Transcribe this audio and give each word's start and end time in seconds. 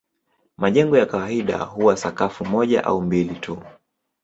Majengo 0.57 0.97
ya 0.97 1.05
kawaida 1.05 1.57
huwa 1.57 1.97
sakafu 1.97 2.45
moja 2.45 2.83
au 2.85 3.01
mbili 3.01 3.35
tu. 3.35 3.57